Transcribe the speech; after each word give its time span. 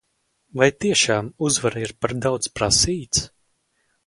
Vai 0.61 0.69
tiešām 0.85 1.29
uzvara 1.49 1.83
ir 1.85 1.93
par 2.01 2.17
daudz 2.27 2.51
prasīts? 2.57 3.23